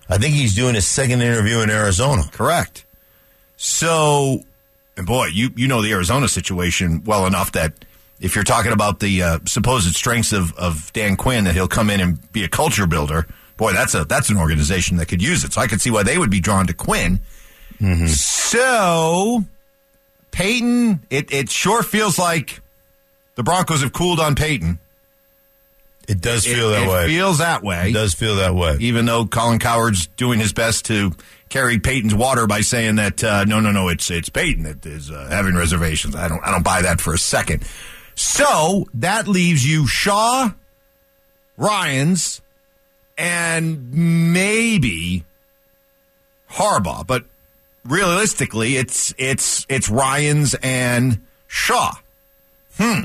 [0.09, 2.23] I think he's doing his second interview in Arizona.
[2.31, 2.85] Correct.
[3.57, 4.41] So,
[4.95, 7.73] and boy, you you know the Arizona situation well enough that
[8.19, 11.89] if you're talking about the uh, supposed strengths of, of Dan Quinn, that he'll come
[11.89, 13.27] in and be a culture builder.
[13.57, 15.53] Boy, that's a that's an organization that could use it.
[15.53, 17.21] So I could see why they would be drawn to Quinn.
[18.07, 19.45] So,
[20.31, 22.61] Payton, it it sure feels like
[23.35, 24.79] the Broncos have cooled on Payton.
[26.07, 27.03] It does feel that it way.
[27.03, 27.89] It feels that way.
[27.89, 28.77] It does feel that way.
[28.79, 31.11] Even though Colin Cowherd's doing his best to
[31.49, 35.11] carry Payton's water by saying that uh, no, no, no, it's it's Payton that is
[35.11, 36.15] uh, having reservations.
[36.15, 37.67] I don't I don't buy that for a second.
[38.17, 40.49] So that leaves you Shaw,
[41.55, 42.41] Ryans,
[43.15, 43.93] and
[44.33, 45.23] maybe
[46.49, 47.25] Harbaugh, but
[47.85, 51.93] realistically, it's it's it's Ryans and Shaw.
[52.77, 53.01] Hmm.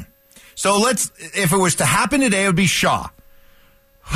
[0.55, 1.12] So let's.
[1.18, 3.11] If it was to happen today, it would be Shaw.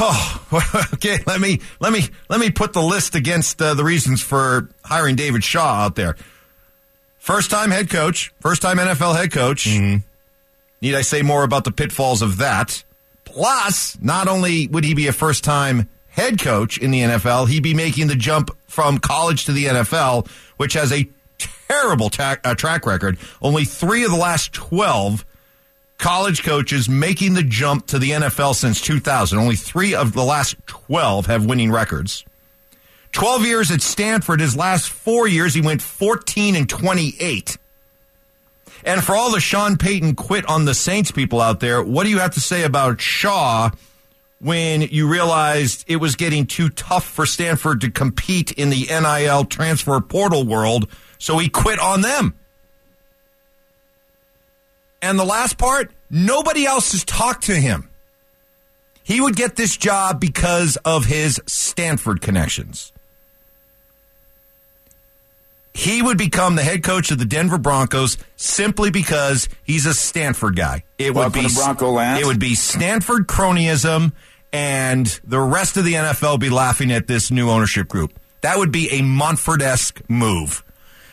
[0.01, 1.19] Oh, okay.
[1.27, 5.17] Let me let me let me put the list against uh, the reasons for hiring
[5.17, 6.17] David Shaw out there.
[7.19, 9.67] First time head coach, first time NFL head coach.
[10.81, 12.85] Need I say more about the pitfalls of that?
[13.25, 17.63] Plus, not only would he be a first time head coach in the NFL, he'd
[17.63, 21.09] be making the jump from college to the NFL, which has a
[21.69, 23.19] terrible ta- uh, track record.
[23.43, 25.25] Only three of the last 12
[25.99, 29.39] college coaches making the jump to the NFL since 2000.
[29.39, 32.25] Only three of the last 12 have winning records.
[33.13, 37.57] 12 years at Stanford, his last four years, he went 14 and 28.
[38.87, 42.11] And for all the Sean Payton quit on the Saints people out there, what do
[42.11, 43.71] you have to say about Shaw
[44.39, 49.45] when you realized it was getting too tough for Stanford to compete in the NIL
[49.45, 52.35] transfer portal world, so he quit on them?
[55.03, 57.91] And the last part, nobody else has talked to him.
[59.03, 62.93] He would get this job because of his Stanford connections.
[65.77, 70.57] He would become the head coach of the Denver Broncos simply because he's a Stanford
[70.57, 70.85] guy.
[70.97, 72.19] It would be Bronco land.
[72.19, 74.13] It would be Stanford cronyism,
[74.55, 78.19] and the rest of the NFL be laughing at this new ownership group.
[78.41, 80.65] That would be a Monfort esque move.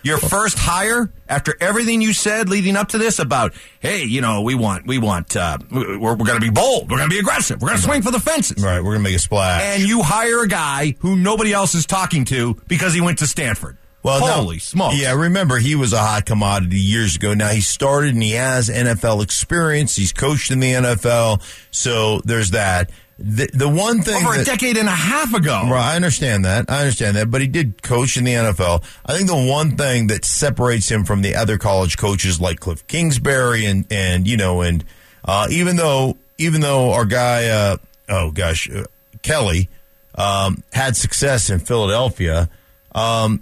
[0.02, 4.43] Your first hire after everything you said leading up to this about, hey, you know,
[4.43, 6.89] we want, we want, uh, we're, we're going to be bold.
[6.89, 7.62] We're going to be aggressive.
[7.62, 8.63] We're going to swing for the fences.
[8.63, 9.62] Right, we're gonna make a splash.
[9.62, 13.28] And you hire a guy who nobody else is talking to because he went to
[13.28, 13.78] Stanford.
[14.04, 15.00] Well, no- holy smokes!
[15.00, 17.34] Yeah, remember he was a hot commodity years ago.
[17.34, 19.96] Now he started and he has NFL experience.
[19.96, 22.92] He's coached in the NFL, so there's that.
[23.20, 25.54] The, the one thing over a that- decade and a half ago.
[25.70, 26.66] Right, I understand that.
[26.70, 27.32] I understand that.
[27.32, 28.84] But he did coach in the NFL.
[29.06, 32.86] I think the one thing that separates him from the other college coaches like Cliff
[32.88, 34.84] Kingsbury and and you know and
[35.24, 37.78] uh, even though even though our guy uh,
[38.10, 38.84] oh gosh uh,
[39.22, 39.70] Kelly
[40.16, 42.50] um, had success in Philadelphia.
[42.94, 43.42] Um,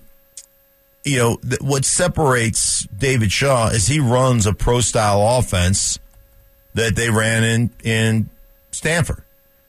[1.04, 6.00] you know th- what separates David Shaw is he runs a pro style offense
[6.74, 8.30] that they ran in in
[8.72, 9.24] Stanford.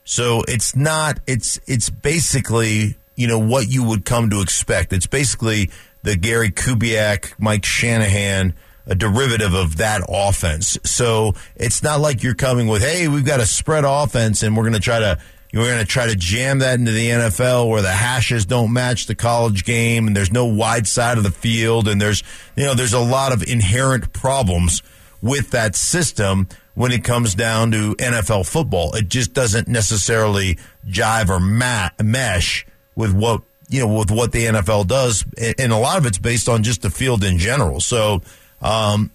[0.05, 4.93] So it's not it's it's basically, you know, what you would come to expect.
[4.93, 5.69] It's basically
[6.03, 8.53] the Gary Kubiak, Mike Shanahan,
[8.85, 10.77] a derivative of that offense.
[10.83, 14.65] So it's not like you're coming with, hey, we've got a spread offense and we're
[14.65, 15.19] gonna try to
[15.53, 19.05] we're going to try to jam that into the NFL where the hashes don't match
[19.05, 22.23] the college game and there's no wide side of the field and there's
[22.55, 24.81] you know there's a lot of inherent problems
[25.21, 28.95] with that system when it comes down to NFL football.
[28.95, 34.45] It just doesn't necessarily jive or ma- mesh with what you know with what the
[34.45, 35.25] NFL does,
[35.57, 37.79] and a lot of it's based on just the field in general.
[37.79, 38.21] So,
[38.61, 39.11] um,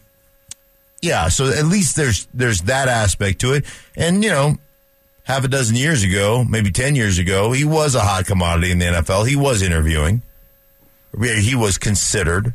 [1.02, 3.64] yeah, so at least there's there's that aspect to it,
[3.96, 4.56] and you know.
[5.28, 8.78] Half a dozen years ago, maybe 10 years ago, he was a hot commodity in
[8.78, 9.28] the NFL.
[9.28, 10.22] He was interviewing.
[11.20, 12.54] He was considered.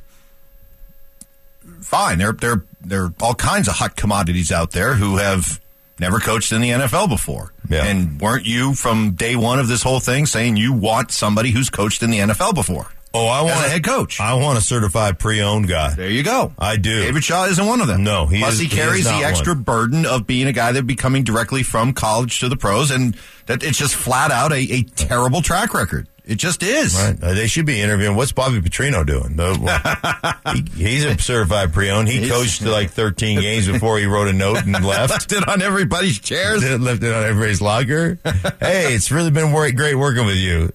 [1.82, 5.62] Fine, there there there are all kinds of hot commodities out there who have
[6.00, 7.54] never coached in the NFL before.
[7.70, 7.86] Yeah.
[7.86, 11.70] And weren't you from day one of this whole thing saying you want somebody who's
[11.70, 12.92] coached in the NFL before?
[13.16, 14.20] Oh, I want a head coach.
[14.20, 15.94] I want a certified pre-owned guy.
[15.94, 16.52] There you go.
[16.58, 17.04] I do.
[17.04, 18.04] David Shaw isn't one of them.
[18.04, 19.62] No, he Plus is- he he carries not the extra one.
[19.64, 23.62] burden of being a guy that becoming directly from college to the pros, and that
[23.64, 26.08] it's just flat out a, a terrible track record.
[26.26, 26.96] It just is.
[26.96, 27.22] Right.
[27.22, 28.16] Uh, they should be interviewing.
[28.16, 29.38] What's Bobby Petrino doing?
[30.76, 32.08] He, he's a certified pre-owned.
[32.08, 35.10] He coached like 13 games before he wrote a note and left.
[35.12, 36.64] Left it on everybody's chairs.
[36.80, 38.18] left it on everybody's locker.
[38.60, 40.72] hey, it's really been great working with you.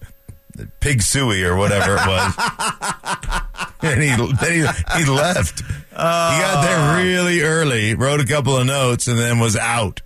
[0.80, 2.34] Pig Sooie or whatever it was.
[3.82, 5.60] and he, then he, he left.
[5.60, 10.00] he got there really early, wrote a couple of notes, and then was out.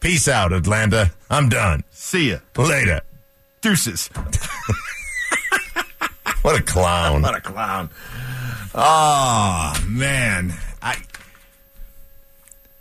[0.00, 1.10] Peace out, Atlanta.
[1.30, 1.84] I'm done.
[1.90, 2.38] See ya.
[2.56, 3.00] Later.
[3.60, 4.10] Deuces.
[6.46, 7.22] What a clown.
[7.22, 7.90] What a clown.
[8.72, 10.54] Oh, man.
[10.80, 10.94] I.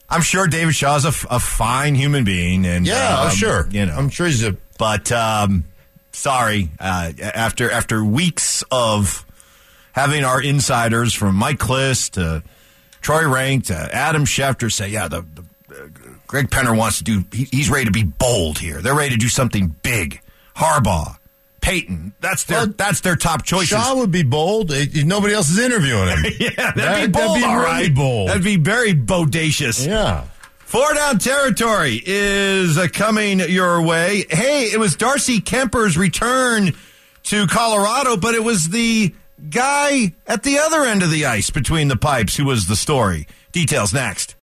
[0.07, 3.67] I'm sure David Shaw's a, a fine human being, and Yeah, um, sure.
[3.71, 5.65] You know, I'm sure he's a but um,
[6.15, 6.69] sorry.
[6.79, 9.25] Uh, after after weeks of
[9.91, 12.43] having our insiders from Mike Klis to
[13.01, 15.21] Troy Renck to Adam Schefter say, yeah, the,
[15.67, 15.91] the
[16.27, 17.23] Greg Penner wants to do.
[17.31, 18.81] He, he's ready to be bold here.
[18.81, 20.21] They're ready to do something big.
[20.55, 21.17] Harbaugh,
[21.61, 22.13] Payton.
[22.21, 23.69] That's their Well, that's their top choices.
[23.69, 24.71] Shaw would be bold.
[24.95, 26.17] Nobody else is interviewing him.
[26.39, 27.25] yeah, that'd That- be bold.
[27.37, 27.93] that'd be all really right.
[27.95, 28.29] bold.
[28.29, 29.85] That'd be very bodacious.
[29.85, 30.25] yeah.
[30.75, 34.25] Four down territory is uh, coming your way.
[34.29, 36.73] Hey, it was Darcy Kuemper's return
[37.23, 39.15] to Colorado, but it was the
[39.49, 43.25] guy at the other end of the ice between the pipes who was the story.
[43.53, 44.35] Details next.